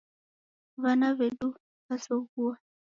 [0.81, 1.49] W'ana w'edu
[1.87, 2.53] w'azoghua.